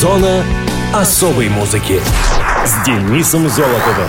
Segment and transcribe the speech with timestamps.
[0.00, 0.42] Зона
[0.94, 2.00] особой музыки
[2.64, 4.08] с Денисом Золотовым.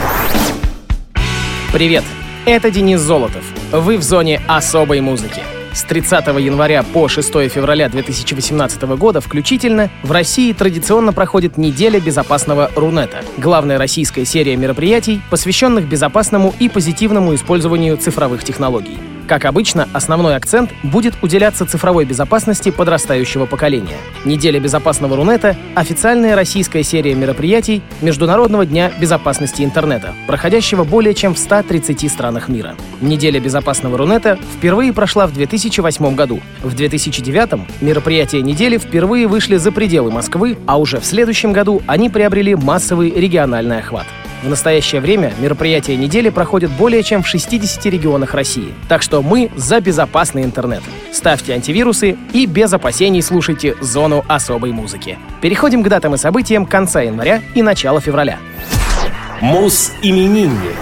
[1.74, 2.06] Привет,
[2.46, 3.44] это Денис Золотов.
[3.74, 5.42] Вы в зоне особой музыки.
[5.74, 12.72] С 30 января по 6 февраля 2018 года включительно в России традиционно проходит неделя безопасного
[12.74, 13.26] Рунета.
[13.38, 18.98] Главная российская серия мероприятий, посвященных безопасному и позитивному использованию цифровых технологий.
[19.32, 23.96] Как обычно, основной акцент будет уделяться цифровой безопасности подрастающего поколения.
[24.26, 31.38] Неделя безопасного Рунета— официальная российская серия мероприятий Международного дня безопасности интернета, проходящего более чем в
[31.38, 32.76] 130 странах мира.
[33.00, 36.42] Неделя безопасного Рунета впервые прошла в 2008 году.
[36.62, 42.10] В 2009 мероприятия недели впервые вышли за пределы Москвы, а уже в следующем году они
[42.10, 44.08] приобрели массовый региональный охват.
[44.42, 48.74] В настоящее время мероприятия недели проходят более чем в 60 регионах России.
[48.90, 50.82] Так что мы за безопасный интернет.
[51.12, 55.20] Ставьте антивирусы и без опасений слушайте зону особой музыки.
[55.42, 58.40] Переходим к датам и событиям конца января и начала февраля.
[59.42, 60.78] Мус-именинник.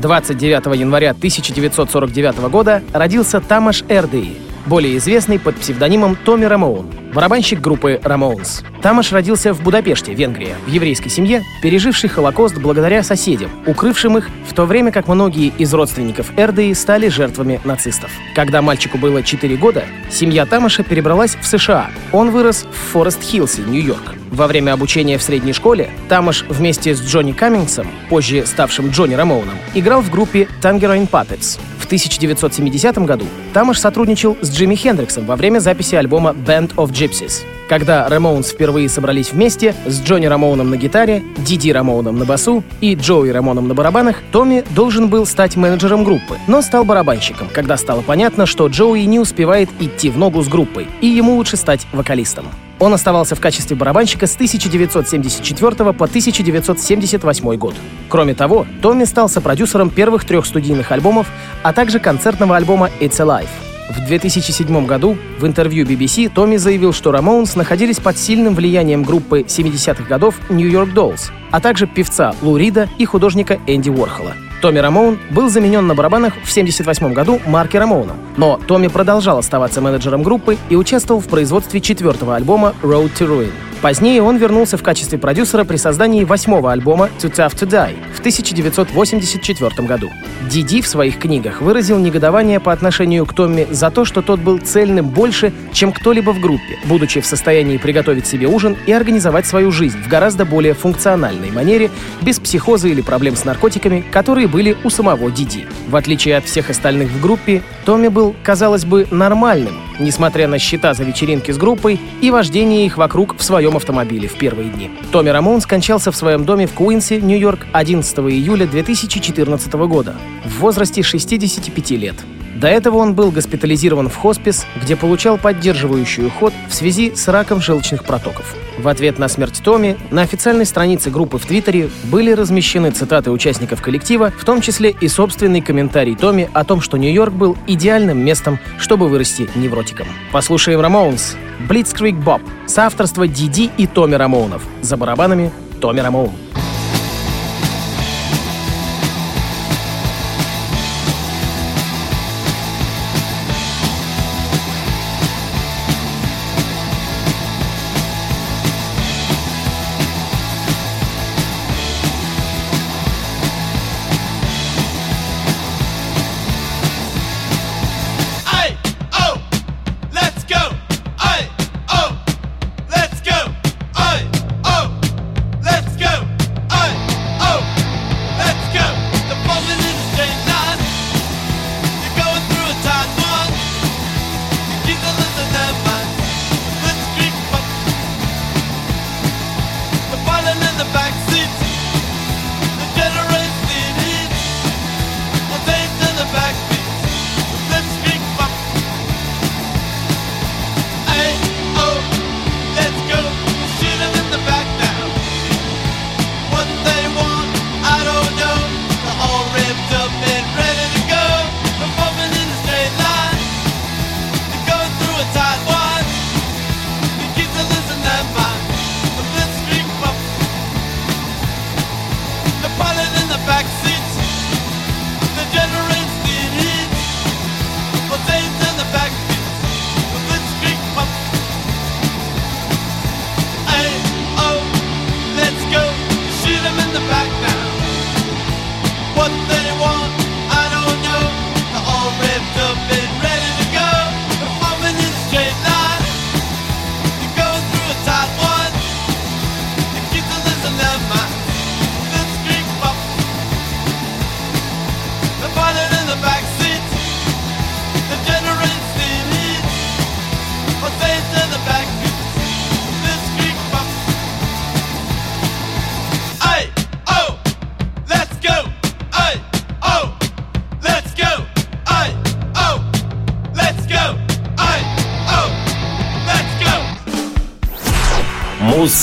[0.00, 4.36] 29 января 1949 года родился Тамаш Эрдеи,
[4.70, 8.64] более известный под псевдонимом Томми Рамоун, барабанщик группы Ramones.
[8.80, 14.54] Тамаш родился в Будапеште, Венгрия, в еврейской семье, переживший Холокост благодаря соседям, укрывшим их, в
[14.54, 18.12] то время как многие из родственников Эрдеи стали жертвами нацистов.
[18.36, 21.90] Когда мальчику было 4 года, семья Тамаша перебралась в США.
[22.12, 24.19] Он вырос в Форест-Хиллсе, Нью-Йорк.
[24.30, 29.54] Во время обучения в средней школе Тамаш вместе с Джонни Каммингсом, позже ставшим Джонни Рамоуном,
[29.74, 31.58] играл в группе Tangerine Puppets.
[31.78, 37.42] В 1970 году Тамаш сотрудничал с Джимми Хендриксом во время записи альбома Band of Gypsies.
[37.68, 42.94] Когда Рамоунс впервые собрались вместе с Джонни Рамоуном на гитаре, Диди Рамоуном на басу и
[42.94, 48.02] Джоуи Рамоном на барабанах, Томми должен был стать менеджером группы, но стал барабанщиком, когда стало
[48.02, 52.46] понятно, что Джоуи не успевает идти в ногу с группой, и ему лучше стать вокалистом.
[52.80, 57.74] Он оставался в качестве барабанщика с 1974 по 1978 год.
[58.08, 61.28] Кроме того, Томми стал сопродюсером первых трех студийных альбомов,
[61.62, 63.48] а также концертного альбома «It's Alive».
[63.90, 69.40] В 2007 году в интервью BBC Томми заявил, что Рамоунс находились под сильным влиянием группы
[69.40, 74.34] 70-х годов New York Dolls, а также певца Лу Рида и художника Энди Уорхола.
[74.60, 79.80] Томми Рамоун был заменен на барабанах в 1978 году Марки Рамоуном, но Томми продолжал оставаться
[79.80, 83.52] менеджером группы и участвовал в производстве четвертого альбома «Road to Ruin».
[83.80, 88.18] Позднее он вернулся в качестве продюсера при создании восьмого альбома «Too Tough to Die» в
[88.18, 90.10] 1984 году.
[90.50, 94.58] Диди в своих книгах выразил негодование по отношению к Томми за то, что тот был
[94.58, 99.72] цельным больше, чем кто-либо в группе, будучи в состоянии приготовить себе ужин и организовать свою
[99.72, 104.90] жизнь в гораздо более функциональной манере, без психоза или проблем с наркотиками, которые были у
[104.90, 105.66] самого Диди.
[105.88, 110.94] В отличие от всех остальных в группе, Томми был, казалось бы, нормальным, несмотря на счета
[110.94, 114.90] за вечеринки с группой и вождение их вокруг в своем автомобиле в первые дни.
[115.12, 121.02] Томми Рамон скончался в своем доме в Куинсе, Нью-Йорк, 11 июля 2014 года в возрасте
[121.02, 122.16] 65 лет.
[122.60, 127.62] До этого он был госпитализирован в хоспис, где получал поддерживающий уход в связи с раком
[127.62, 128.54] желчных протоков.
[128.78, 133.80] В ответ на смерть Томми на официальной странице группы в Твиттере были размещены цитаты участников
[133.80, 138.58] коллектива, в том числе и собственный комментарий Томми о том, что Нью-Йорк был идеальным местом,
[138.78, 140.06] чтобы вырасти невротиком.
[140.30, 144.62] Послушаем Рамоунс, Blitzkrieg Bob, соавторство Диди и Томми Рамоунов.
[144.82, 145.50] За барабанами
[145.80, 146.32] Томми Рамоун.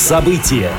[0.07, 0.71] Муз-события.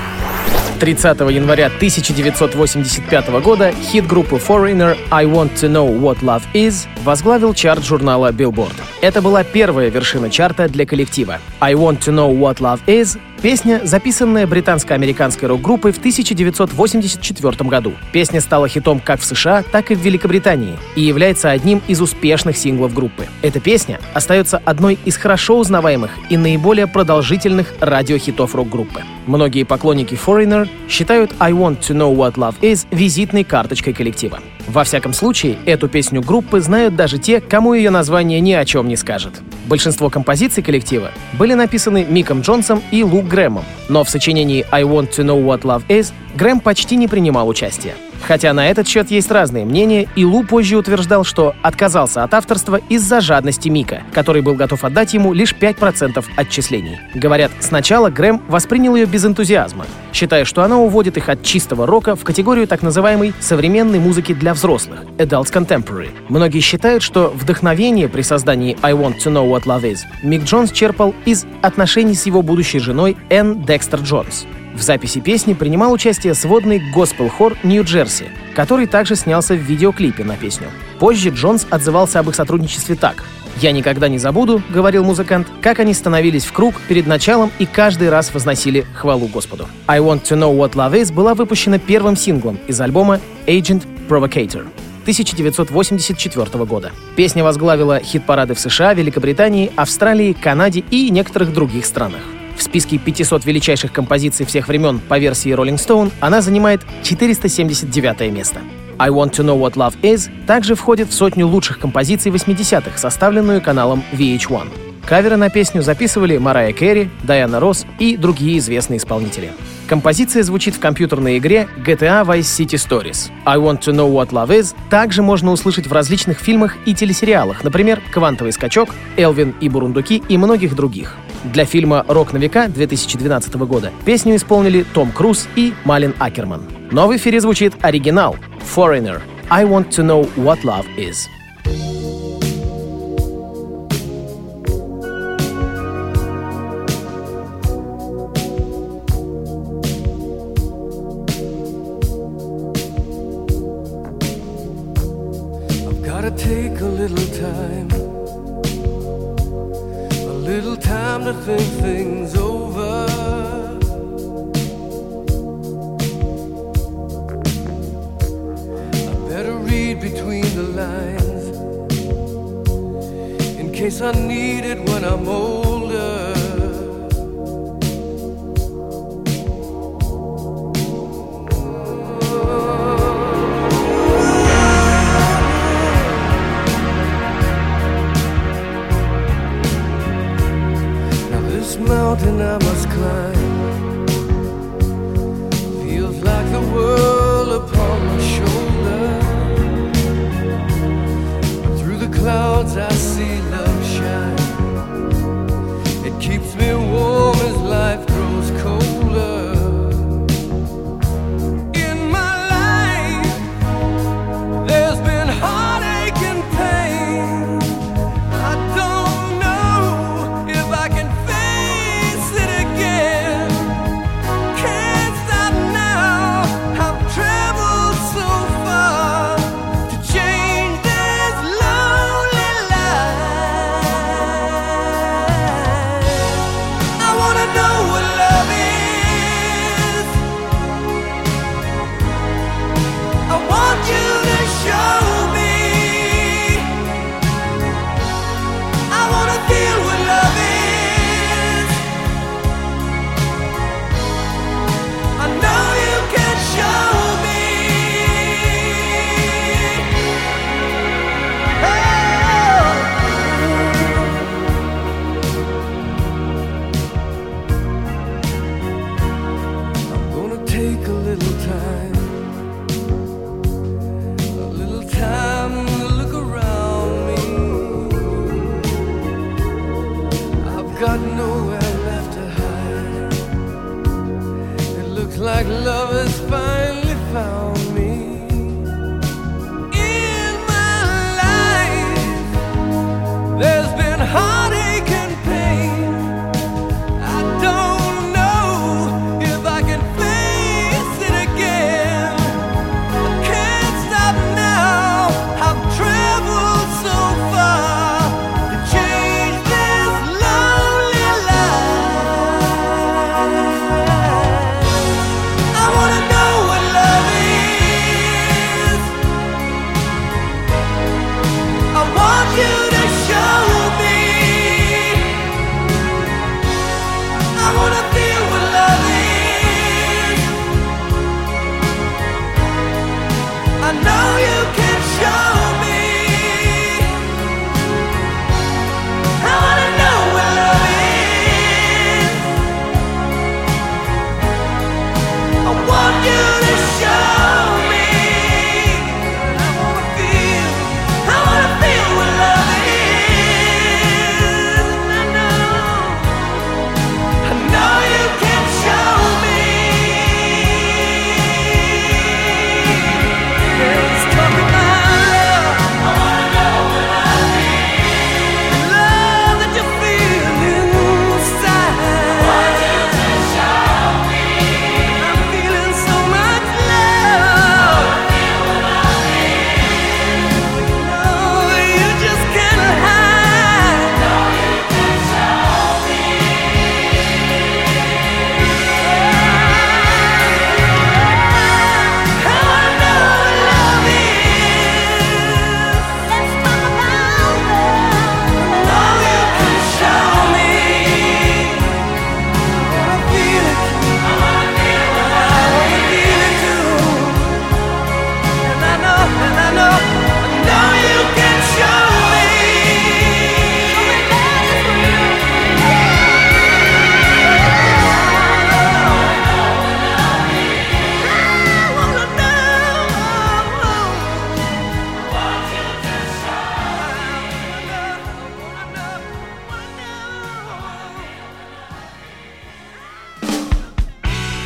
[0.81, 7.53] 30 января 1985 года хит группы Foreigner «I Want to Know What Love Is» возглавил
[7.53, 8.75] чарт журнала Billboard.
[9.03, 11.41] Это была первая вершина чарта для коллектива.
[11.61, 17.93] «I Want to Know What Love Is» Песня, записанная британско-американской рок-группой в 1984 году.
[18.11, 22.57] Песня стала хитом как в США, так и в Великобритании и является одним из успешных
[22.57, 23.29] синглов группы.
[23.43, 29.05] Эта песня остается одной из хорошо узнаваемых и наиболее продолжительных радиохитов рок-группы.
[29.27, 34.41] Многие поклонники Foreigner считают «I Want to Know What Love Is» визитной карточкой коллектива.
[34.69, 38.87] Во всяком случае, эту песню группы знают даже те, кому ее название ни о чем
[38.87, 39.41] не скажет.
[39.67, 45.11] Большинство композиций коллектива были написаны Миком Джонсом и Лук Грэмом, но в сочинении «I Want
[45.11, 47.97] to Know What Love Is» Грэм почти не принимал участия.
[48.23, 52.81] Хотя на этот счет есть разные мнения, и Лу позже утверждал, что отказался от авторства
[52.89, 57.01] из-за жадности Мика, который был готов отдать ему лишь 5% отчислений.
[57.13, 62.15] Говорят, сначала Грэм воспринял ее без энтузиазма, считая, что она уводит их от чистого рока
[62.15, 66.11] в категорию так называемой современной музыки для взрослых— Adult Contemporary.
[66.29, 70.71] Многие считают, что вдохновение при создании I Want to Know What Love Is Мик Джонс
[70.71, 74.47] черпал из отношений с его будущей женой Энн Декстер Джонс.
[74.79, 80.69] В записи песни принимал участие сводный госпел-хор Нью-Джерси, который также снялся в видеоклипе на песню.
[81.01, 83.25] Позже Джонс отзывался об их сотрудничестве так.
[83.61, 88.09] «Я никогда не забуду»,— говорил музыкант, «как они становились в круг перед началом и каждый
[88.09, 89.67] раз возносили хвалу Господу».
[89.89, 94.65] «I Want to Know What Love Is» была выпущена первым синглом из альбома «Agent Provocator».
[95.03, 96.93] 1984 года.
[97.17, 102.21] Песня возглавила хит-парады в США, Великобритании, Австралии, Канаде и некоторых других странах.
[102.59, 108.61] В списке 500 величайших композиций всех времен по версии Rolling Stone она занимает 479 место.
[108.99, 113.63] I Want to Know What Love Is также входит в сотню лучших композиций 80-х, составленную
[113.63, 114.69] каналом VH1.
[115.07, 119.53] Каверы на песню записывали Марая Керри, Дайана Росс и другие известные исполнители.
[119.89, 123.31] Композиция звучит в компьютерной игре GTA Vice City Stories.
[123.47, 127.65] I Want to Know What Love Is также можно услышать в различных фильмах и телесериалах,
[127.65, 131.17] например, «Квантовый скачок», «Элвин и Бурундуки» и многих других.
[131.43, 136.65] Для фильма «Рок на века» 2012 года песню исполнили Том Круз и Малин Акерман.
[136.91, 138.37] Но в эфире звучит оригинал
[138.77, 141.29] «Foreigner» I Want to Know What Love Is.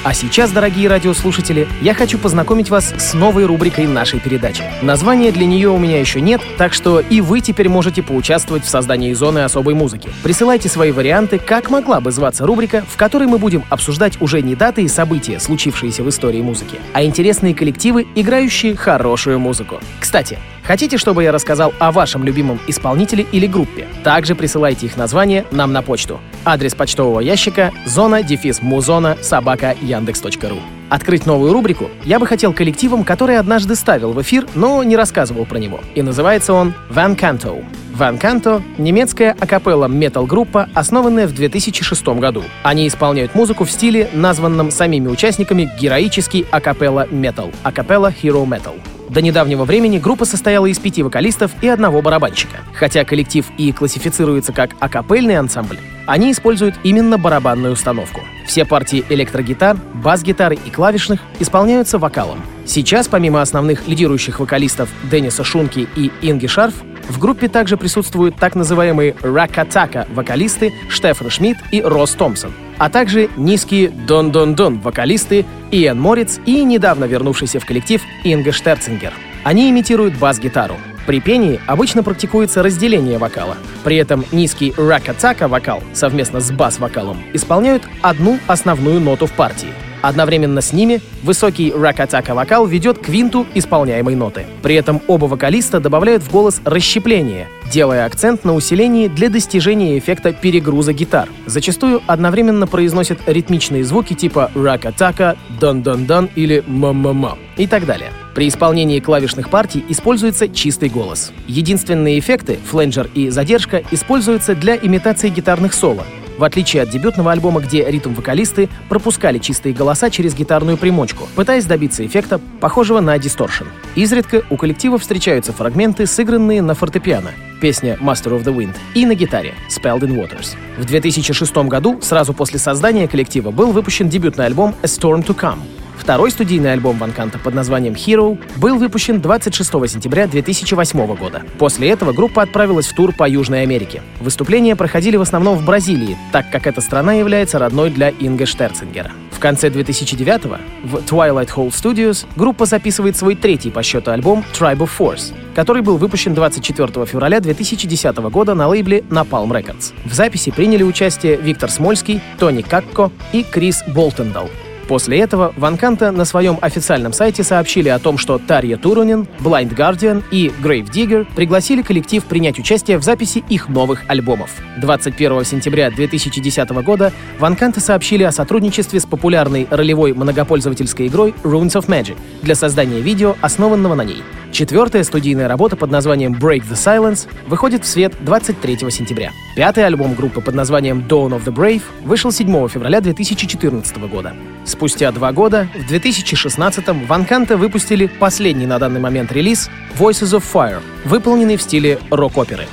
[0.04, 4.64] А сейчас, дорогие радиослушатели, я хочу познакомить вас с новой рубрикой нашей передачи.
[4.82, 8.68] Названия для нее у меня еще нет, так что и вы теперь можете поучаствовать в
[8.68, 10.11] создании зоны особой музыки.
[10.25, 14.56] Присылайте свои варианты, как могла бы зваться рубрика, в которой мы будем обсуждать уже не
[14.56, 19.80] даты и события, случившиеся в истории музыки, а интересные коллективы, играющие хорошую музыку.
[20.00, 23.88] Кстати, Хотите, чтобы я рассказал о вашем любимом исполнителе или группе?
[24.04, 26.21] Также присылайте их название нам на почту.
[26.45, 30.59] Адрес почтового ящика зона дефис музона собака яндекс.ру.
[30.91, 35.47] Открыть новую рубрику я бы хотел коллективом, который однажды ставил в эфир, но не рассказывал
[35.47, 35.81] про него.
[35.95, 37.65] И называется он Van Canto.
[37.97, 42.43] Van Canto— немецкая акапелла метал-группа, основанная в 2006 году.
[42.63, 48.75] Они исполняют музыку в стиле, названном самими участниками героический акапелла метал— акапелла Hero Metal.
[49.12, 52.61] До недавнего времени группа состояла из пяти вокалистов и одного барабанщика.
[52.73, 58.23] Хотя коллектив и классифицируется как акапельный ансамбль, они используют именно барабанную установку.
[58.47, 62.40] Все партии электрогитар, бас-гитары и клавишных исполняются вокалом.
[62.64, 66.75] Сейчас, помимо основных лидирующих вокалистов Денниса Шунки и Инги Шарф,
[67.12, 73.28] в группе также присутствуют так называемые ракатака вокалисты Штефан Шмидт и Росс Томпсон, а также
[73.37, 79.12] низкие дон-дон-дон вокалисты Иэн Мориц и недавно вернувшийся в коллектив Инга Штерцингер.
[79.45, 80.76] Они имитируют бас-гитару.
[81.07, 83.59] При пении обычно практикуется разделение вокала.
[83.85, 89.69] При этом низкий ракатака вокал совместно с бас-вокалом исполняют одну основную ноту в партии—
[90.02, 94.47] Одновременно с ними высокий рак-атака вокал ведет к винту исполняемой ноты.
[94.62, 100.32] При этом оба вокалиста добавляют в голос расщепление, делая акцент на усилении для достижения эффекта
[100.32, 101.28] перегруза гитар.
[101.47, 108.11] Зачастую одновременно произносят ритмичные звуки типа рак-атака, дан-дан-дан или ма-ма-ма и так далее.
[108.35, 111.32] При исполнении клавишных партий используется чистый голос.
[111.47, 116.04] Единственные эффекты, фленджер и задержка, используются для имитации гитарных соло,
[116.43, 122.05] в отличие от дебютного альбома, где ритм-вокалисты пропускали чистые голоса через гитарную примочку, пытаясь добиться
[122.05, 123.67] эффекта, похожего на дисторшн.
[123.95, 127.31] Изредка у коллектива встречаются фрагменты, сыгранные на фортепиано,
[127.61, 130.57] песня Master of the Wind, и на гитаре Spelled in Waters.
[130.79, 135.61] В 2006 году, сразу после создания коллектива, был выпущен дебютный альбом A Storm to Come,
[135.97, 141.43] Второй студийный альбом Ван Канта под названием Hero был выпущен 26 сентября 2008 года.
[141.59, 144.03] После этого группа отправилась в тур по Южной Америке.
[144.21, 149.13] Выступления проходили в основном в Бразилии, так как эта страна является родной для Инга Штерцингера.
[149.31, 150.45] В конце 2009
[150.85, 155.83] в Twilight Hole Studios группа записывает свой третий по счету альбом Tribe of Force, который
[155.83, 159.93] был выпущен 24 февраля 2010 года на лейбле Napalm Records.
[160.05, 164.49] В записи приняли участие Виктор Смольский, Тони Какко и Крис Болтендал.
[164.89, 170.23] После этого Ванканта на своем официальном сайте сообщили о том, что Тарья Турунин, Blind Guardian
[170.31, 174.51] и Grave Digger пригласили коллектив принять участие в записи их новых альбомов.
[174.81, 181.87] 21 сентября 2010 года Ванканта сообщили о сотрудничестве с популярной ролевой многопользовательской игрой Runes of
[181.87, 184.23] Magic для создания видео, основанного на ней.
[184.53, 189.33] Четвертая студийная работа под названием Break the Silence выходит в свет 23 сентября.
[189.57, 194.35] Пятый альбом группы под названием Dawn of the Brave вышел 7 февраля 2014 года.
[194.73, 200.81] Спустя два года, в 2016-м, Ванканта выпустили последний на данный момент релиз Voices of Fire,
[201.05, 202.67] выполненный в стиле рок-оперы.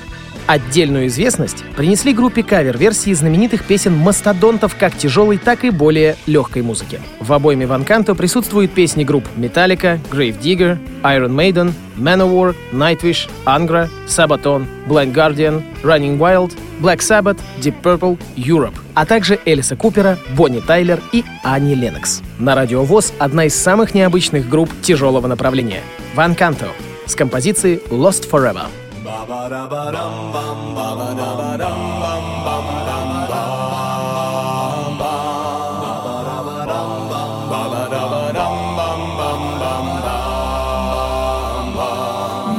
[0.50, 7.00] Отдельную известность принесли группе кавер-версии знаменитых песен мастодонтов как тяжелой, так и более легкой музыки.
[7.20, 13.90] В обойме Van Canto присутствуют песни групп Metallica, Grave Digger, Iron Maiden, Manowar, Nightwish, Angra,
[14.08, 20.62] Sabaton, Blind Guardian, Running Wild, Black Sabbath, Deep Purple, Europe, а также Элиса Купера, Бонни
[20.62, 22.24] Тайлер и Ани Ленокс.
[22.40, 25.84] На радио ВОЗ одна из самых необычных групп тяжелого направления—
[26.16, 26.70] Van Canto
[27.06, 28.66] с композицией Lost Forever.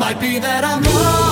[0.00, 1.29] Might be that I'm wrong.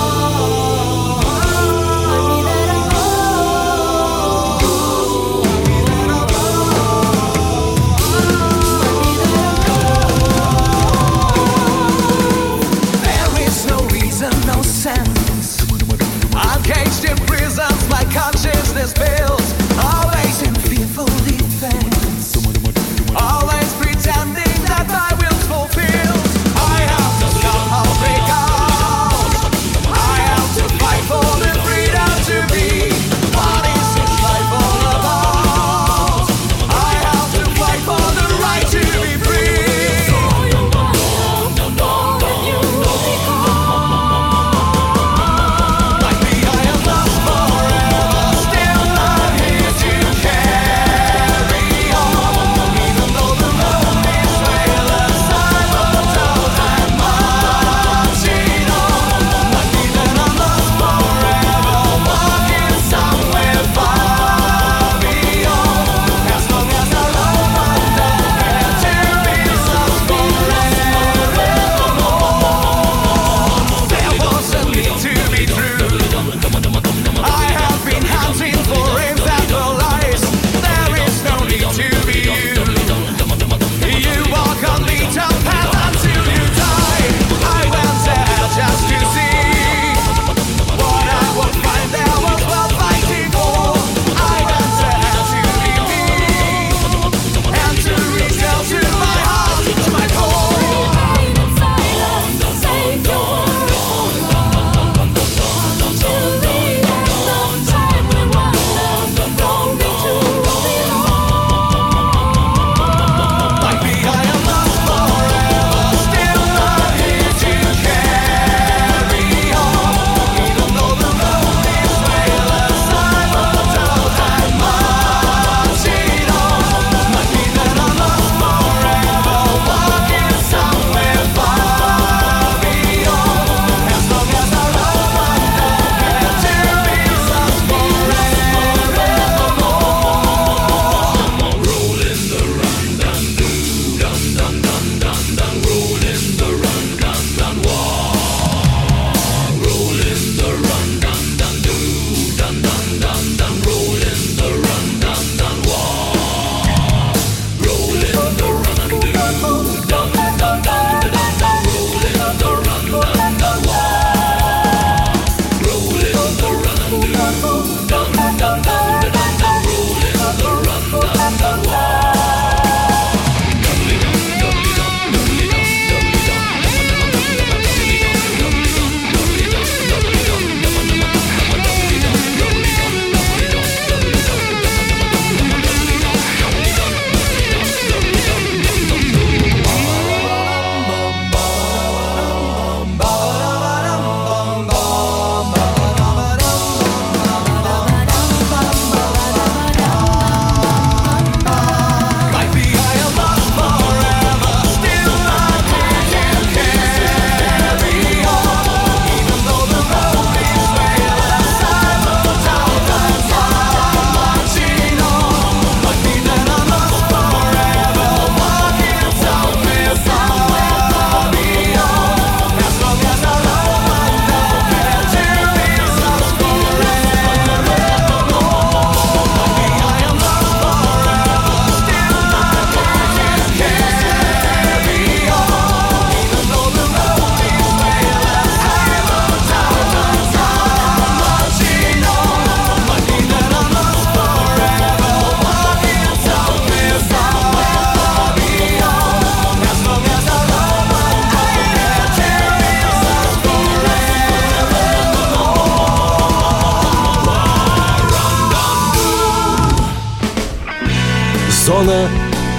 [261.78, 262.08] Зона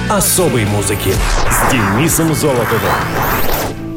[0.09, 1.11] особой музыки
[1.51, 2.93] с Денисом Золотовым.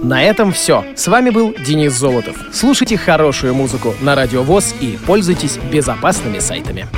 [0.03, 0.85] На этом все.
[0.97, 2.37] С вами был Денис Золотов.
[2.53, 6.89] Слушайте хорошую музыку на Радио ВОЗ и пользуйтесь безопасными сайтами.